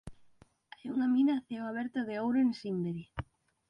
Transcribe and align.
Hai 0.73 0.85
unha 0.93 1.07
mina 1.13 1.33
a 1.37 1.43
ceo 1.47 1.63
aberto 1.67 1.99
de 2.07 2.15
ouro 2.25 2.37
en 2.45 2.51
Simberi. 2.59 3.05